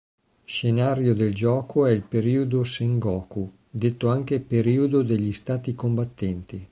Scenario 0.45 1.13
del 1.13 1.31
gioco 1.31 1.85
è 1.85 1.91
il 1.91 2.01
periodo 2.01 2.63
Sengoku, 2.63 3.47
detto 3.69 4.09
anche 4.09 4.39
periodo 4.39 5.03
degli 5.03 5.31
stati 5.31 5.75
combattenti. 5.75 6.67